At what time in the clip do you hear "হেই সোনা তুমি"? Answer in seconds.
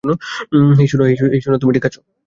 0.77-1.71